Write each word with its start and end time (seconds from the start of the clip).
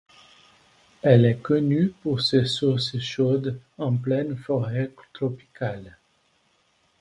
Elle 1.03 1.27
est 1.27 1.37
connue 1.43 1.89
pour 2.01 2.21
ses 2.21 2.45
sources 2.45 2.97
chaudes 2.97 3.59
en 3.77 3.95
pleine 3.95 4.35
forêt 4.35 4.89
tropicale. 5.13 5.95